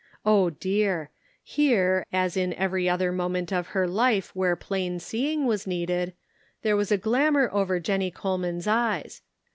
[0.25, 1.11] Oh, dear!
[1.43, 5.29] here, as in every other moment of her life 446 The Pocket Measure.
[5.29, 6.13] where plain seeing was needed,
[6.63, 9.21] there was a glamor over Jennie Coleraan's eyes.